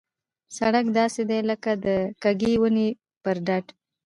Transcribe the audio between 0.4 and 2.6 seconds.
سړک داسې دی لکه د کږې